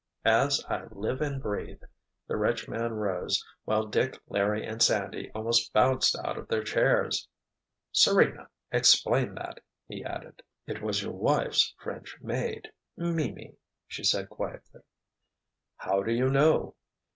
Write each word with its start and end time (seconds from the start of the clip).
"As 0.25 0.65
I 0.67 0.85
live 0.89 1.21
and 1.21 1.39
breathe!" 1.39 1.83
The 2.27 2.35
rich 2.35 2.67
man 2.67 2.93
rose, 2.93 3.45
while 3.65 3.85
Dick, 3.85 4.19
Larry 4.27 4.65
and 4.65 4.81
Sandy 4.81 5.29
almost 5.35 5.71
bounced 5.73 6.17
out 6.25 6.39
of 6.39 6.47
their 6.47 6.63
chairs. 6.63 7.27
"Serena, 7.91 8.49
explain 8.71 9.35
that!" 9.35 9.59
he 9.87 10.03
added. 10.03 10.41
"It 10.65 10.81
was 10.81 11.03
your 11.03 11.13
wife's 11.13 11.75
French 11.77 12.17
maid—Mimi!" 12.19 13.53
she 13.87 14.03
said 14.03 14.27
quietly. 14.31 14.81
"How 15.77 16.01
do 16.01 16.11
you 16.11 16.29
know?" 16.31 16.73